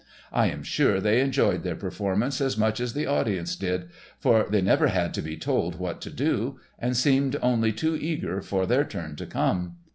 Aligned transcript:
I 0.33 0.47
am 0.49 0.63
sure 0.63 0.99
they 0.99 1.21
enjoyed 1.21 1.61
their 1.61 1.75
performance 1.75 2.41
as 2.41 2.57
much 2.57 2.79
as 2.79 2.93
the 2.93 3.05
audience 3.05 3.55
did, 3.55 3.89
for 4.17 4.47
they 4.49 4.59
never 4.59 4.87
had 4.87 5.13
to 5.13 5.21
be 5.21 5.37
told 5.37 5.75
what 5.75 6.01
to 6.01 6.09
do, 6.09 6.59
and 6.79 6.97
seemed 6.97 7.37
only 7.39 7.71
too 7.71 7.95
eager 7.95 8.41
for 8.41 8.65
their 8.65 8.83
turn 8.83 9.15
to 9.17 9.27
come. 9.27 9.75